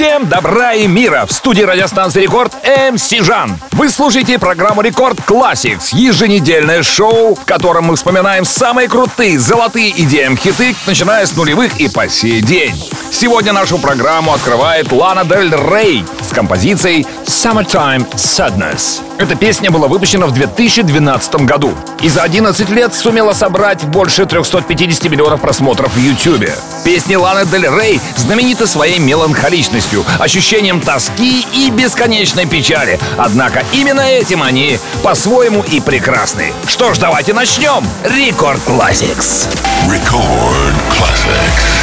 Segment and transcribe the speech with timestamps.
[0.00, 1.26] Всем добра и мира!
[1.26, 2.54] В студии радиостанции Рекорд
[2.90, 3.58] MC Жан.
[3.72, 10.38] Вы слушаете программу Рекорд Classics, еженедельное шоу, в котором мы вспоминаем самые крутые золотые EDM
[10.38, 12.74] хиты, начиная с нулевых и по сей день.
[13.10, 19.02] Сегодня нашу программу открывает Лана Дель Рей с композицией Summertime Sadness.
[19.18, 25.10] Эта песня была выпущена в 2012 году и за 11 лет сумела собрать больше 350
[25.10, 26.48] миллионов просмотров в YouTube.
[26.84, 32.98] Песни Ланы Дель Рей знамениты своей меланхоличностью, ощущением тоски и бесконечной печали.
[33.18, 36.52] Однако именно этим они по-своему и прекрасны.
[36.66, 37.84] Что ж, давайте начнем.
[38.04, 39.48] Рекорд Classics.
[39.88, 41.79] Record Classics.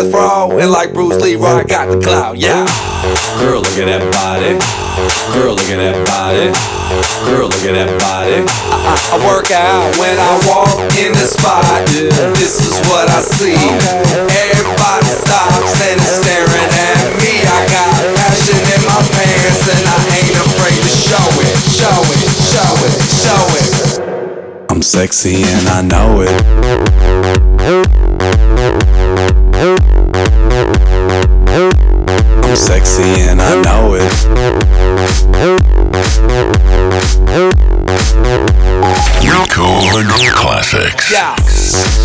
[0.00, 0.60] fast fraud.
[0.60, 2.64] And like Bruce Lee, I got the clout, yeah.
[3.38, 4.56] Girl, look at that body.
[5.32, 6.52] Girl, look at that body.
[7.28, 8.44] Girl, look at that body.
[8.44, 11.64] I, I, I work out when I walk in the spot.
[11.92, 12.32] Yeah.
[12.36, 13.56] This is what I see.
[13.56, 17.40] Everybody stops and is staring at me.
[17.44, 22.20] I got passion in my pants and I ain't afraid to show it, show it,
[22.48, 22.92] show it,
[23.24, 23.68] show it.
[24.70, 26.40] I'm sexy and I know it.
[32.60, 34.02] I'm sexy and I know it.
[39.24, 41.10] Record classics.
[41.10, 41.34] Yeah.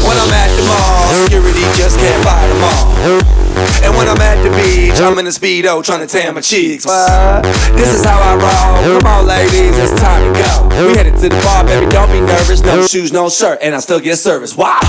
[0.07, 3.44] When I'm at the mall, security just can't fight them all.
[3.83, 6.85] And when I'm at the beach, I'm in a speedo trying to tan my cheeks.
[6.85, 7.43] What?
[7.75, 8.99] This is how I roll.
[8.99, 10.87] Come on, ladies, it's time to go.
[10.87, 11.87] We headed to the bar, baby.
[11.87, 12.61] Don't be nervous.
[12.61, 14.55] No shoes, no shirt, and I still get service.
[14.57, 14.83] Watch.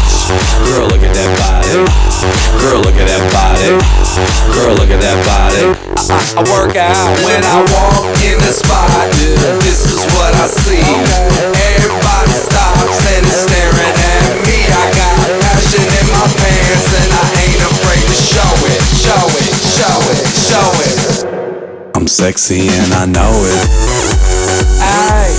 [0.67, 1.87] Girl, look at that body.
[2.59, 3.79] Girl, look at that body.
[4.55, 5.77] Girl, look at that body.
[6.11, 8.91] I, I work out when I walk in the spot.
[9.63, 10.83] This is what I see.
[11.77, 14.59] Everybody stops and is staring at me.
[14.67, 15.15] I got
[15.45, 17.46] passion in my pants and I
[21.97, 23.69] I'm sexy and I know it.
[24.81, 25.33] Ay.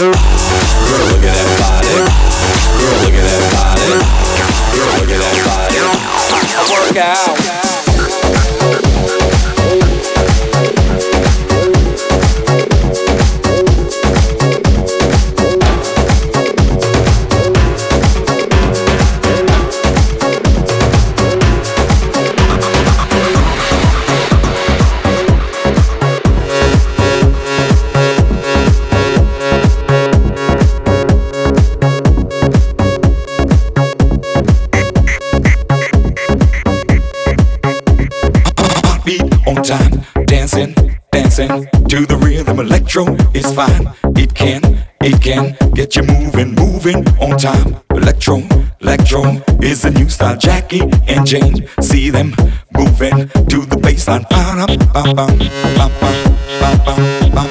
[0.00, 0.14] Girl,
[1.06, 1.86] look at that body.
[2.80, 3.86] Girl, look at that body.
[4.74, 5.76] Girl, look at that body.
[6.56, 7.69] I work out.
[42.92, 43.88] Electro is fine.
[44.16, 44.60] It can,
[45.00, 47.76] it can get you moving, moving on time.
[47.90, 48.42] Electro,
[48.80, 50.36] electro is a new style.
[50.36, 52.34] Jackie and Jane, see them
[52.76, 54.28] moving to the bassline.
[54.28, 55.90] Ba-dum, ba-bum, ba-bum,
[56.58, 57.49] ba-bum, ba-ba-dum,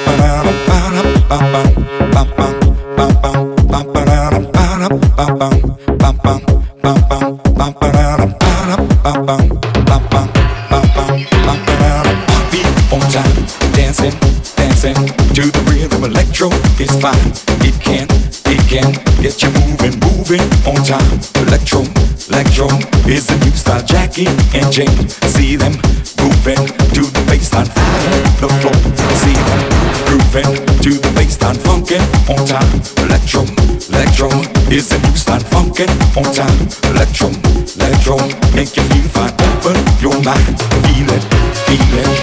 [20.30, 21.20] moving, on time.
[21.48, 21.82] Electro,
[22.30, 22.68] electro
[23.08, 23.84] is a new style.
[23.84, 25.74] Jackie and Jane, see them
[26.22, 26.62] moving
[26.94, 28.78] to the bassline, fire the floor.
[29.22, 29.62] See them
[30.06, 32.70] grooving to the bassline, funkin' on time.
[33.06, 33.42] Electro,
[33.90, 34.30] electro
[34.72, 35.42] is a new style.
[35.50, 36.60] Funkin' on time.
[36.94, 37.30] Electro,
[37.78, 38.18] electro
[38.54, 39.34] make you feel fine.
[39.58, 41.24] Open your mind, feel it,
[41.66, 42.19] feel it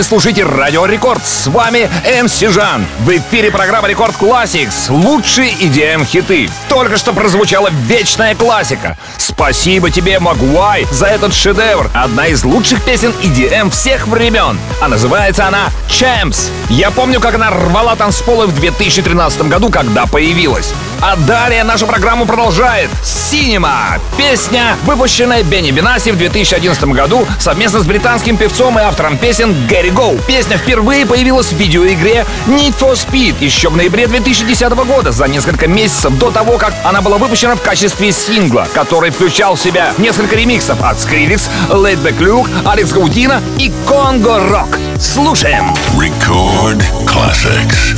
[0.00, 1.26] Вы слушаете Радио Рекорд.
[1.26, 1.90] С вами
[2.22, 2.86] MC Жан.
[3.00, 4.90] В эфире программа Рекорд Classics.
[4.90, 6.48] Лучшие EDM хиты.
[6.70, 8.96] Только что прозвучала вечная классика.
[9.18, 11.90] Спасибо тебе, Moguai, за этот шедевр.
[11.92, 14.58] Одна из лучших песен EDM всех времен.
[14.80, 16.48] А называется она Champs.
[16.70, 20.72] Я помню, как она рвала танцполы в 2013 году, когда появилась.
[21.02, 23.98] А далее нашу программу продолжает Cinema.
[24.18, 29.90] Песня, выпущенная Бенни Бенаси в 2011 году совместно с британским певцом и автором песен Гэри
[29.90, 30.18] Гоу.
[30.26, 35.66] Песня впервые появилась в видеоигре Need for Speed еще в ноябре 2010 года, за несколько
[35.66, 40.36] месяцев до того, как она была выпущена в качестве сингла, который включал в себя несколько
[40.36, 44.78] ремиксов от Skrillex, Laidback Luke, Алекс Гаудина и Конго Рок.
[44.98, 45.74] Слушаем!
[45.94, 47.94] Record classics.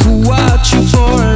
[0.00, 1.29] could watch you for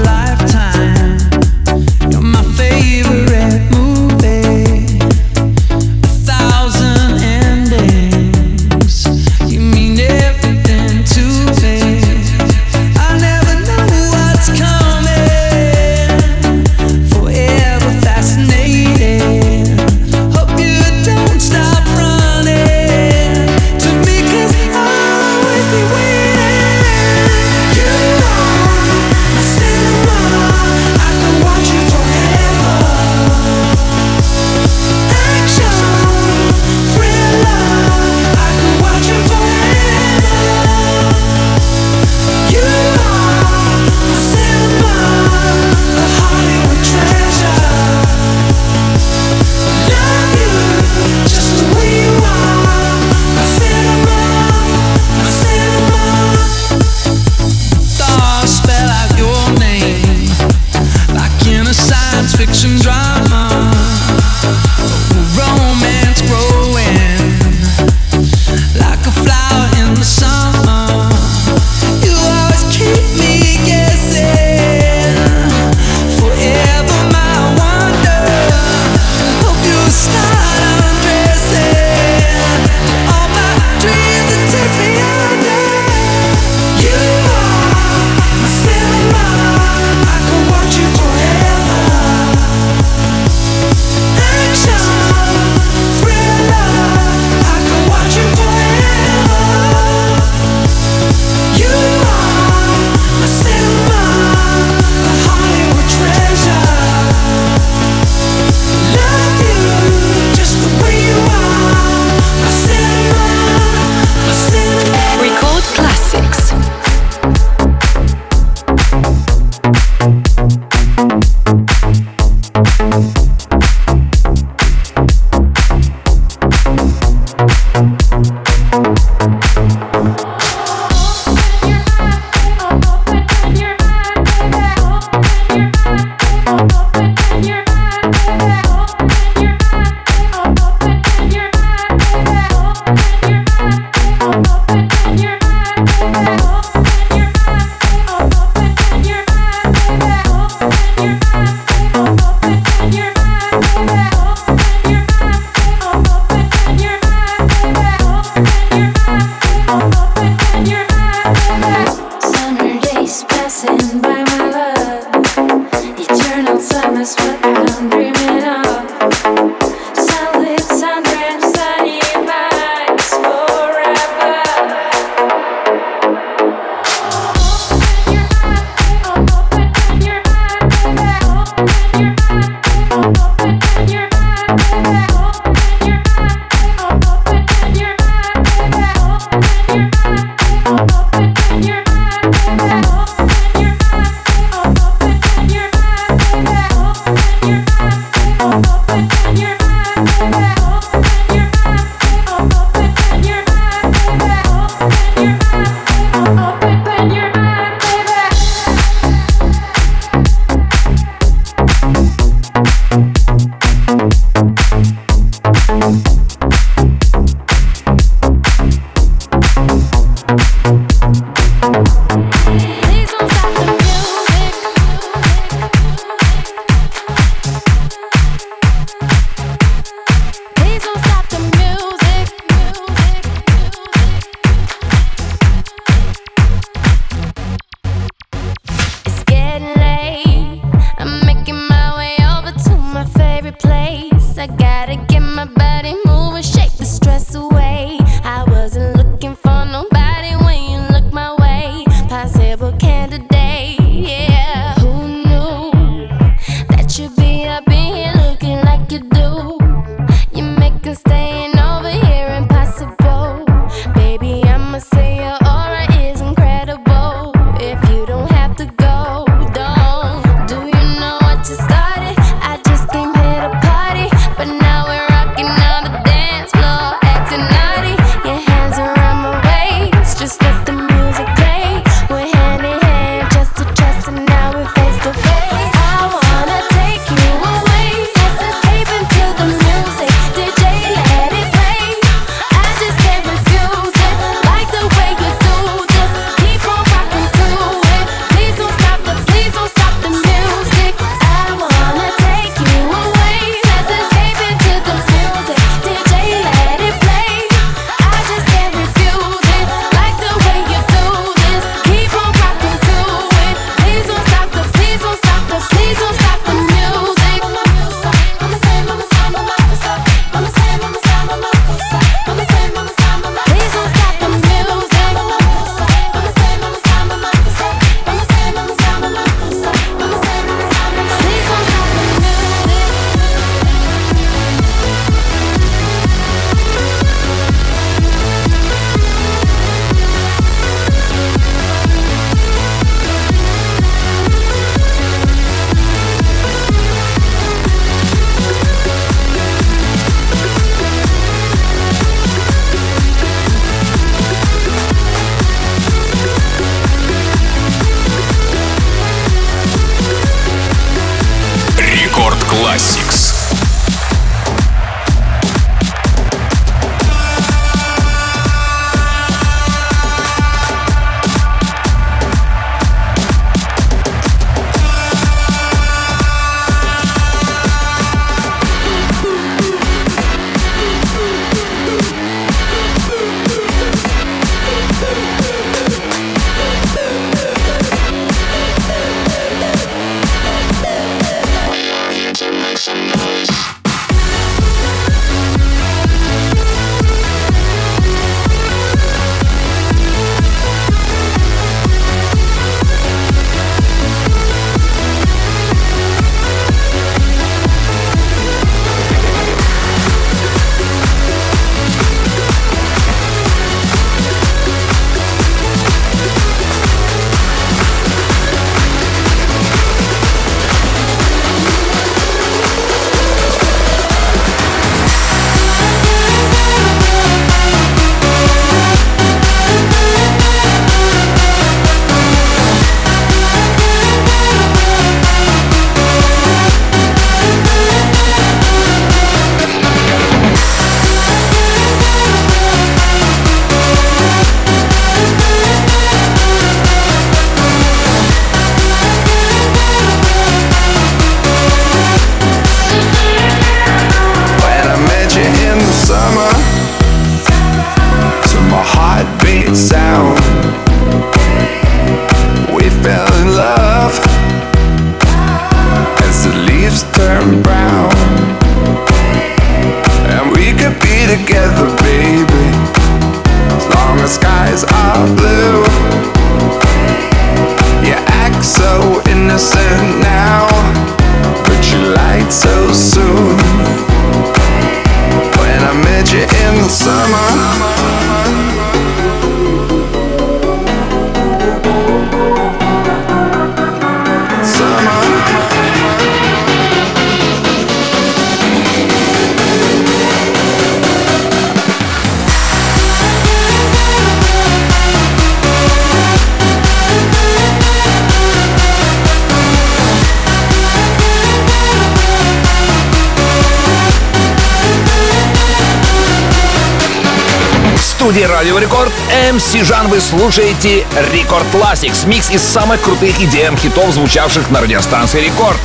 [518.34, 519.12] студии Радио Рекорд
[519.52, 525.40] MC Жан вы слушаете Рекорд Classics, микс из самых крутых EDM хитов, звучавших на радиостанции
[525.40, 525.78] Рекорд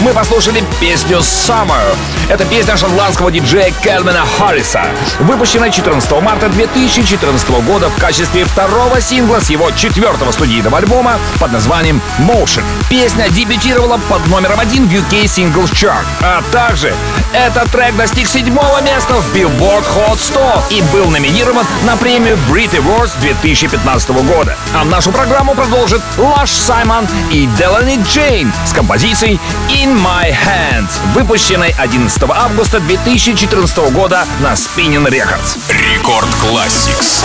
[0.00, 1.94] мы послушали песню Summer.
[2.28, 4.82] Это песня шотландского диджея Кельвина Харриса,
[5.18, 11.52] выпущенная 14 марта 2014 года в качестве второго сингла с его четвертого студийного альбома под
[11.52, 12.64] названием Motion.
[12.88, 16.94] Песня дебютировала под номером один в UK Singles Chart, а также
[17.32, 22.70] этот трек достиг седьмого места в Billboard Hot 100 и был номинирован на премию Brit
[22.72, 24.56] Awards 2015 года.
[24.74, 31.74] А нашу программу продолжит Лаш Саймон и Делани Джейн с композицией In My Hands, выпущенной
[31.78, 35.58] 11 августа 2014 года на Spinning Records.
[35.68, 37.24] Рекорд Classics.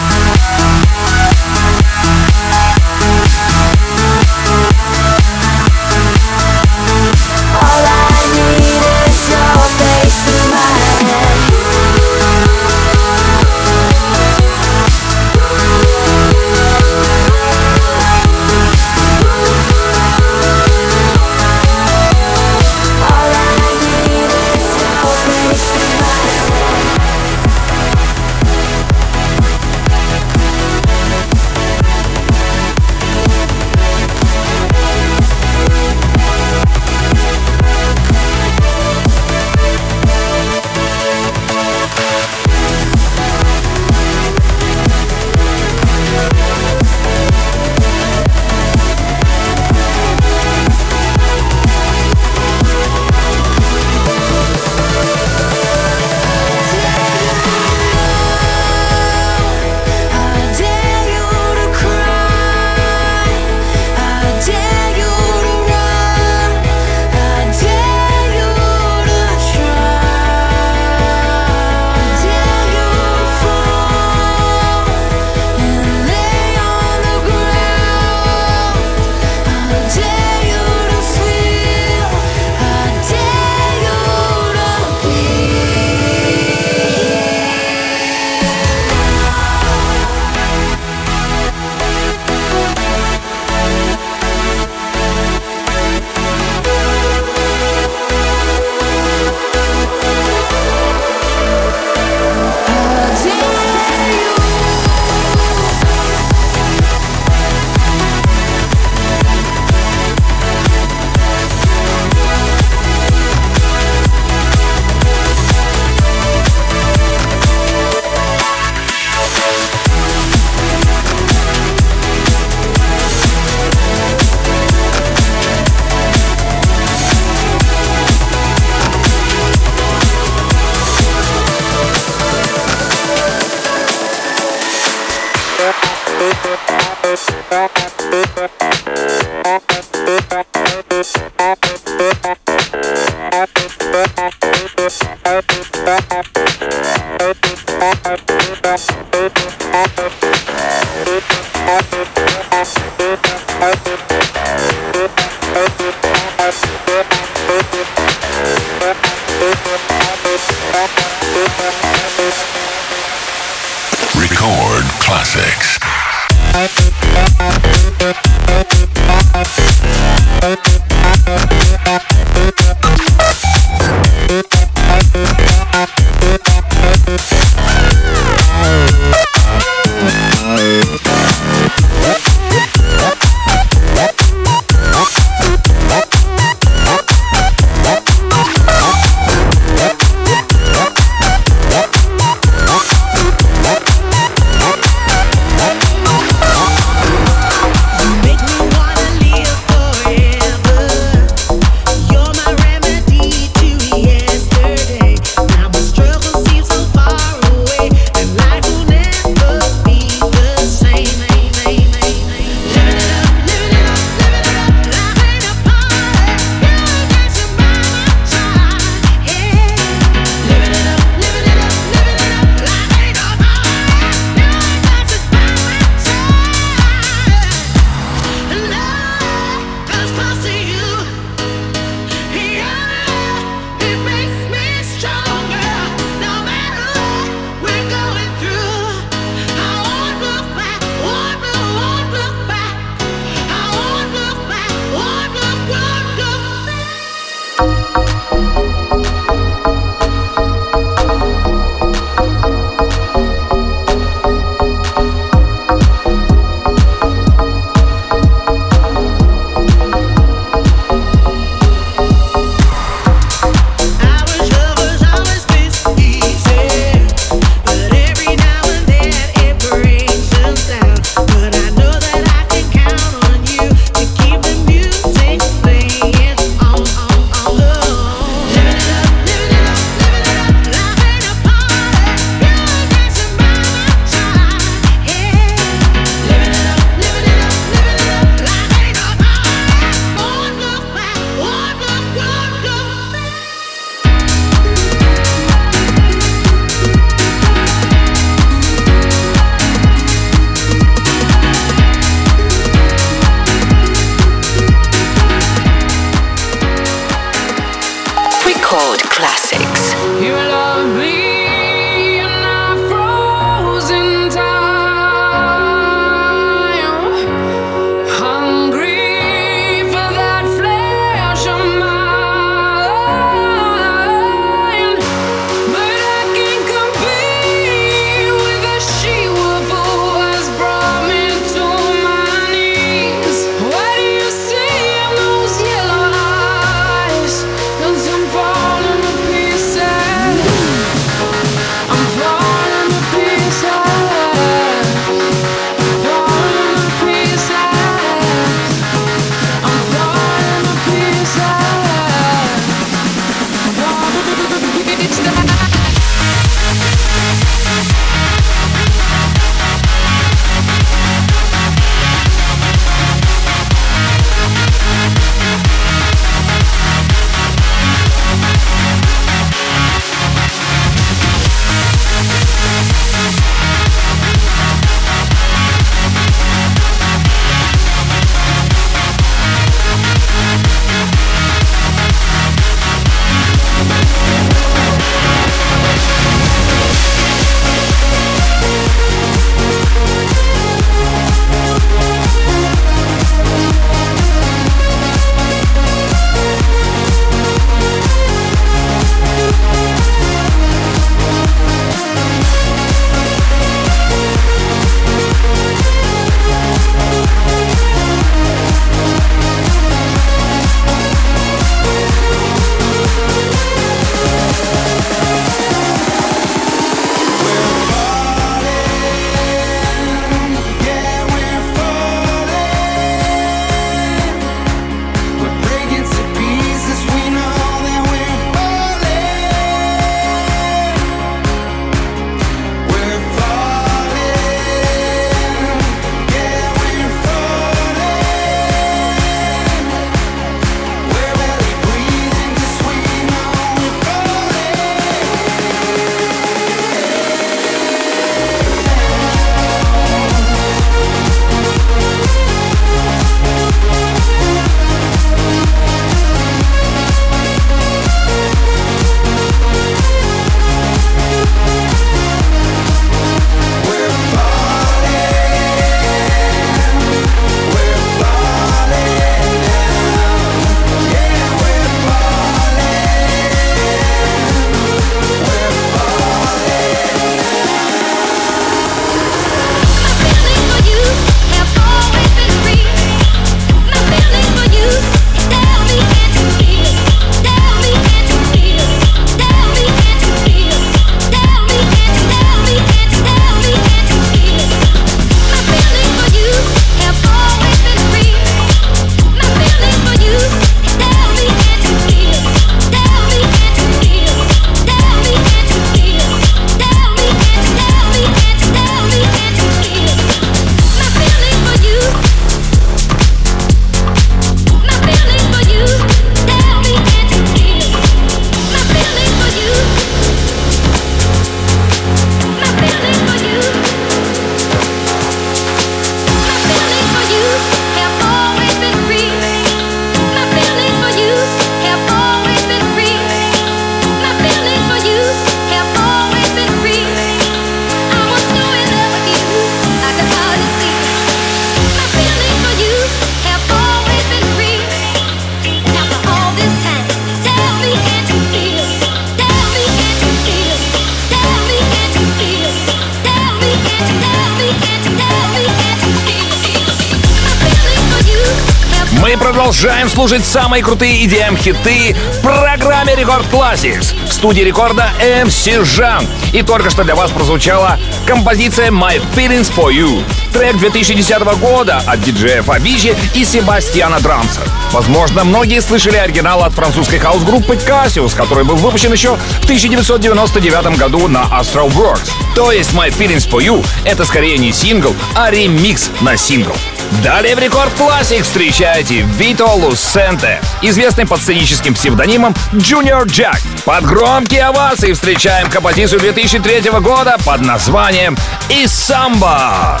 [560.16, 564.14] Слушайте самые крутые EDM-хиты в программе Рекорд Classics.
[564.26, 566.26] В студии рекорда MC Жан.
[566.54, 570.24] И только что для вас прозвучала композиция My Feelings For You.
[570.54, 574.62] Трек 2010 года от диджеев Авичи и Себастьяна Драмса.
[574.90, 581.28] Возможно, многие слышали оригинал от французской хаус-группы Cassius, который был выпущен еще в 1999 году
[581.28, 582.30] на Astralwerks.
[582.54, 586.74] То есть My Feelings For You— это скорее не сингл, а ремикс на сингл.
[587.22, 593.58] Далее в Рекорд Классик встречайте Вито Лусенте, известный под сценическим псевдонимом Junior Jack.
[593.84, 598.36] Под громкие овации встречаем композицию 2003 года под названием
[598.68, 600.00] «Исамба».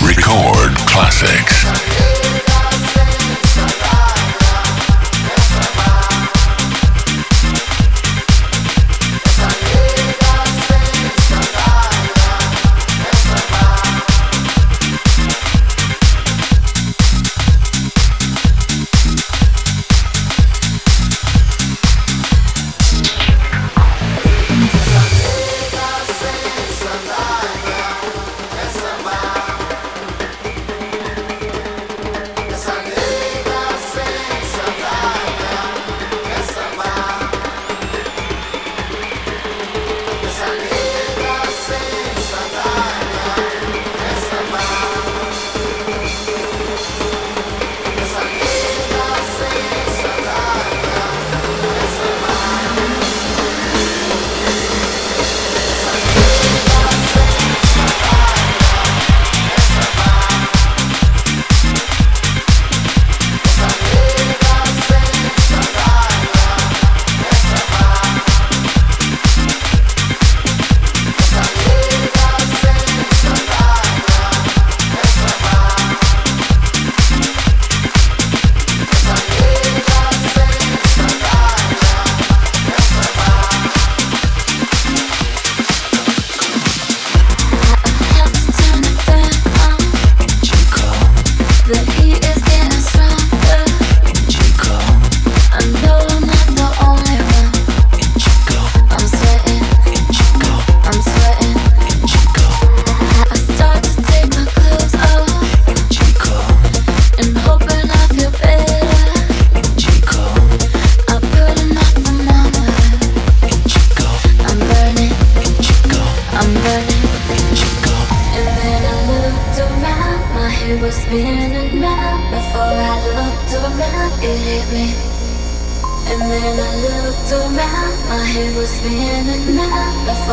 [0.00, 1.66] Record classics.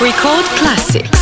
[0.00, 1.19] Record Classics.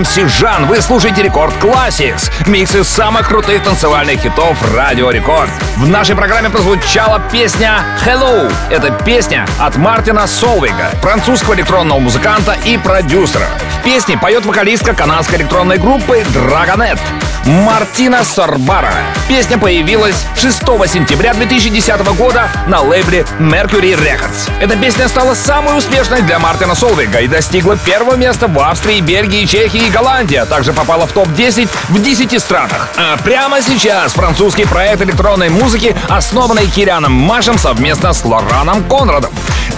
[0.00, 0.66] MC Жан.
[0.66, 2.30] Вы слушаете Рекорд Classics.
[2.46, 5.50] Микс из самых крутых танцевальных хитов Радио Рекорд.
[5.76, 8.50] В нашей программе прозвучала песня «Hello».
[8.70, 13.46] Это песня от Мартина Солвига, французского электронного музыканта и продюсера.
[13.78, 16.98] В песне поет вокалистка канадской электронной группы Dragonette.
[17.46, 18.92] Мартина Сорбара.
[19.28, 24.50] Песня появилась 6 сентября 2010 года на лейбле Mercury Records.
[24.60, 29.46] Эта песня стала самой успешной для Мартина Солвига и достигла первого места в Австрии, Бельгии,
[29.46, 32.88] Чехии, Голландия также попала в топ-10 в 10 странах.
[32.96, 39.32] А прямо сейчас французский проект электронной музыки, основанный Кирианом Машем совместно с Лораном Конрадом.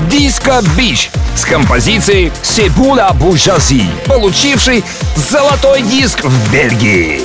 [0.09, 4.85] Диско Бич с композицией Себуля Бужази, получивший
[5.17, 7.23] золотой диск в Бельгии.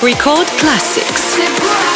[0.00, 1.91] Record Classics.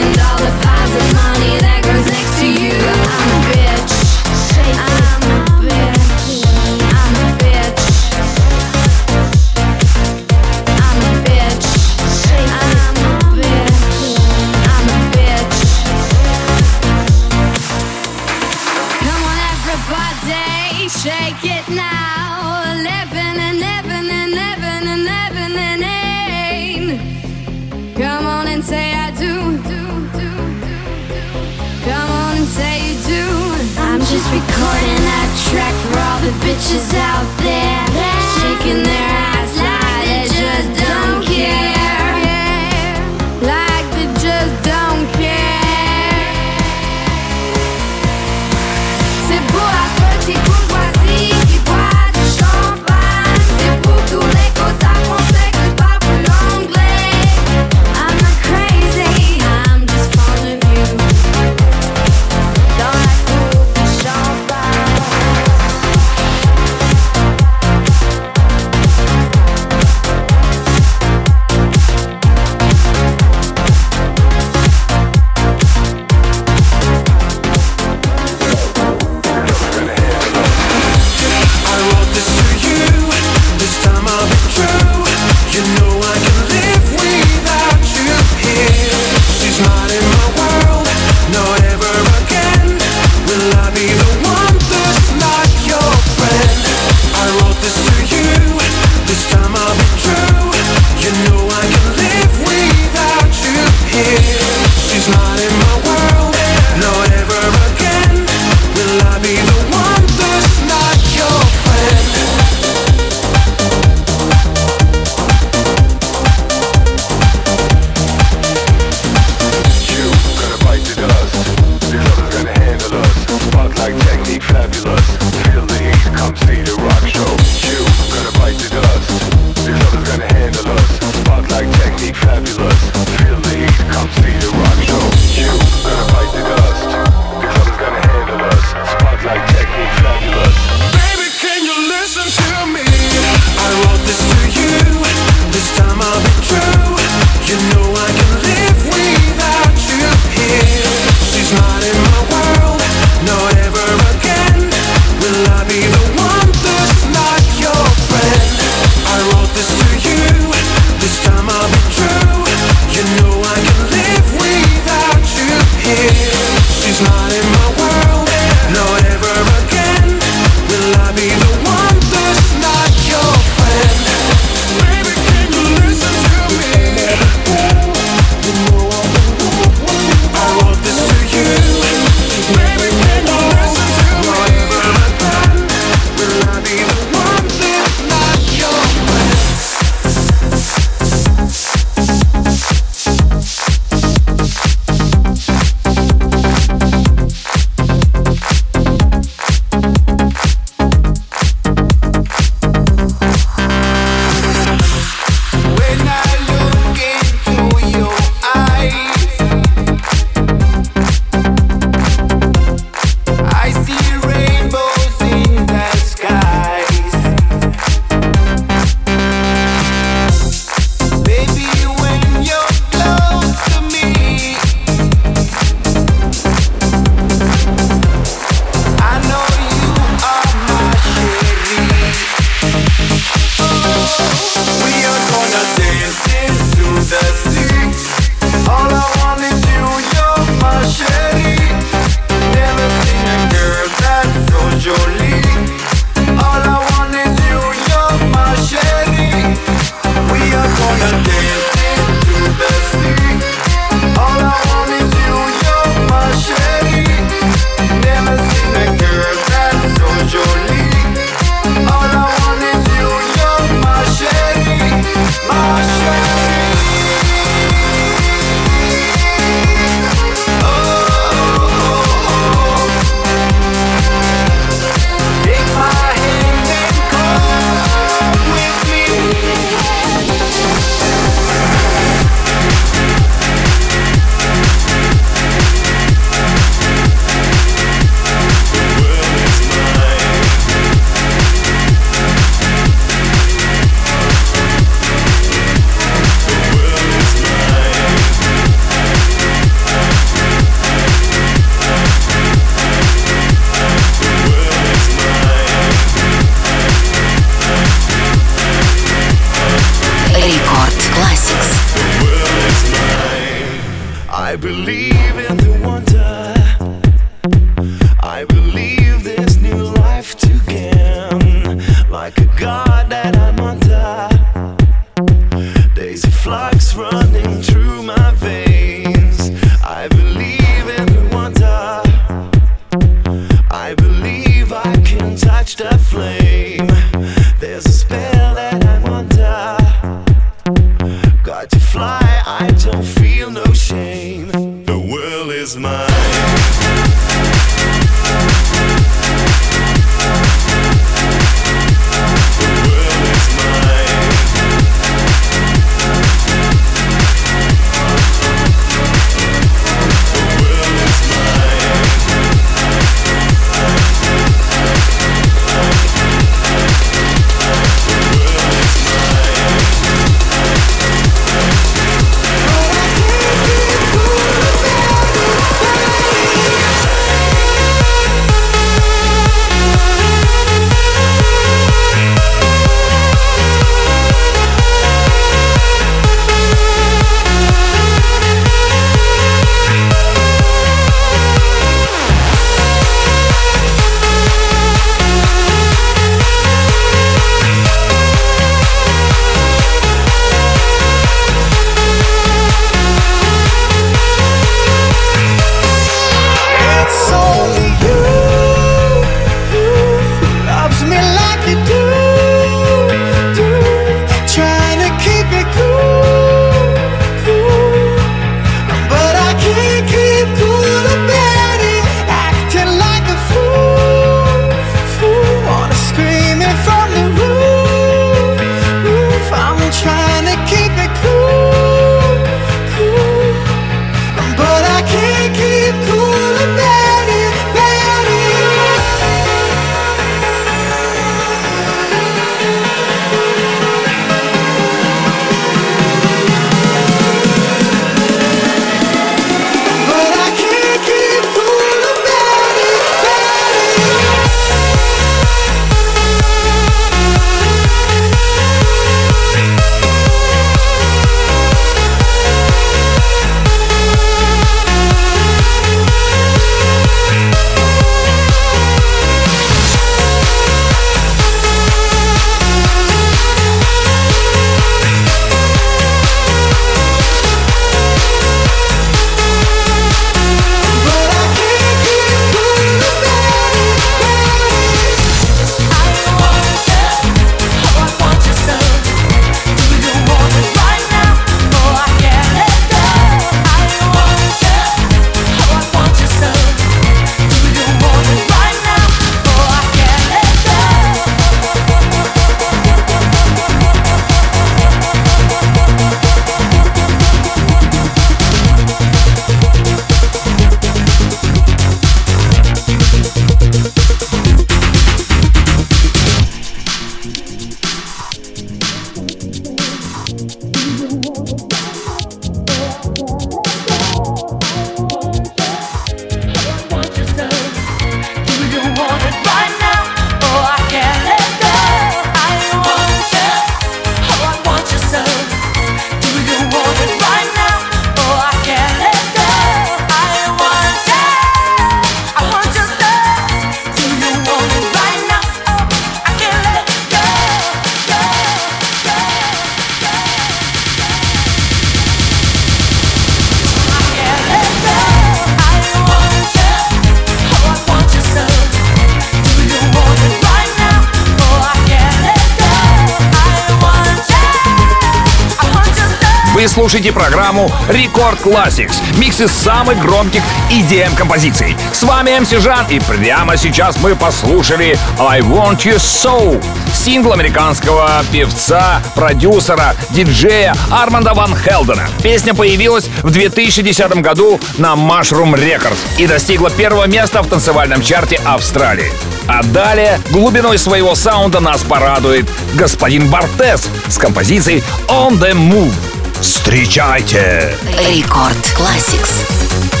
[566.91, 569.01] слушайте программу Рекорд Classics.
[569.17, 571.77] Миксы самых громких EDM композиций.
[571.93, 576.61] С вами МС Жан, и прямо сейчас мы послушали I Want You So.
[576.93, 582.09] Сингл американского певца, продюсера, диджея Арманда Ван Хелдена.
[582.21, 588.37] Песня появилась в 2010 году на Mushroom Records и достигла первого места в танцевальном чарте
[588.43, 589.13] Австралии.
[589.47, 596.10] А далее глубиной своего саунда нас порадует господин Бартес с композицией On The Move.
[596.41, 597.77] Встречайте!
[598.09, 600.00] Рекорд Классикс.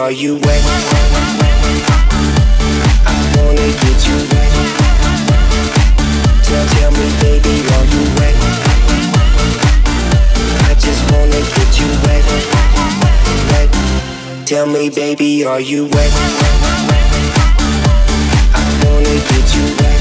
[0.00, 0.62] are you wet?
[3.04, 4.50] I wanna get you wet.
[6.42, 8.36] Tell, tell me, baby, are you wet?
[10.64, 12.24] I just wanna get you wet.
[13.50, 13.68] Wet.
[14.46, 16.12] Tell me, baby, are you wet?
[18.56, 20.00] I wanna get you wet.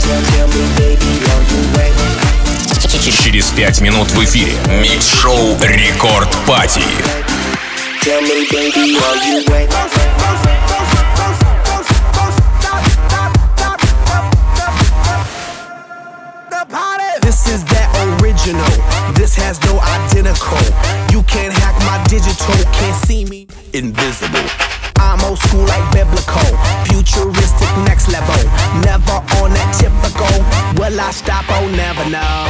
[0.00, 1.92] Tell, tell me, baby, are you wet?
[3.22, 7.27] Через 5 минут в эфире Микс-шоу Рекорд Пати.
[8.08, 9.68] Tell me, baby, are you wet?
[17.20, 18.64] This is that original.
[19.12, 20.56] This has no identical.
[21.12, 22.56] You can't hack my digital.
[22.72, 23.46] Can't see me.
[23.74, 24.48] Invisible.
[24.96, 26.48] I'm old school like biblical.
[26.88, 28.40] Futuristic next level.
[28.88, 30.32] Never on that typical.
[30.80, 31.44] Will I stop?
[31.50, 32.47] Oh, never know.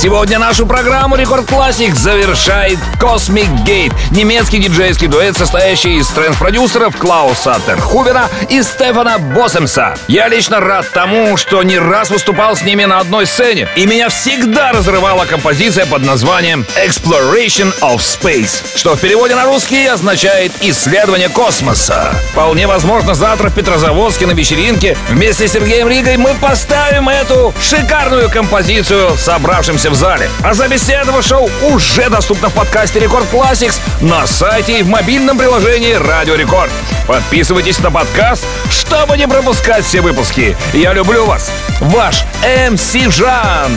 [0.00, 7.60] Сегодня нашу программу Рекорд Classics завершает Cosmic Gate, немецкий диджейский дуэт, состоящий из trance-продюсеров Клауса
[7.66, 9.94] Терхувера и Стефана Боссемса.
[10.08, 14.08] Я лично рад тому, что не раз выступал с ними на одной сцене, и меня
[14.08, 21.28] всегда разрывала композиция под названием Exploration of Space, что в переводе на русский означает «исследование
[21.28, 22.14] космоса».
[22.32, 28.30] Вполне возможно, завтра в Петрозаводске на вечеринке вместе с Сергеем Ригой мы поставим эту шикарную
[28.30, 30.30] композицию собравшимся в зале.
[30.42, 35.36] А запись этого шоу уже доступна в подкасте Рекорд Classics на сайте и в мобильном
[35.36, 36.70] приложении Радио Рекорд.
[37.06, 40.56] Подписывайтесь на подкаст, чтобы не пропускать все выпуски.
[40.72, 41.50] Я люблю вас.
[41.80, 42.24] Ваш
[42.70, 43.72] МС Жан.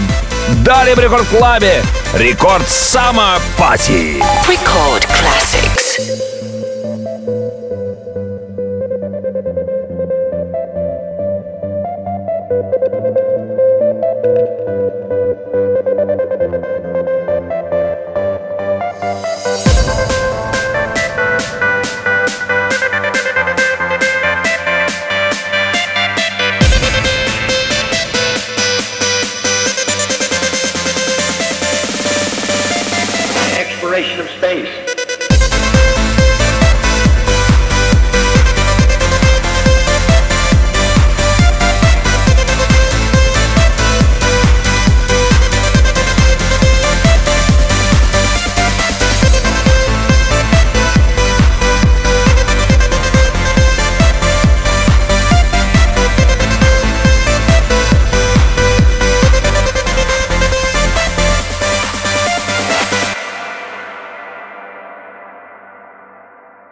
[0.64, 1.82] Далее в Рекорд Клабе
[2.14, 4.22] Рекорд Сама Пати.
[4.48, 6.43] Record Classics.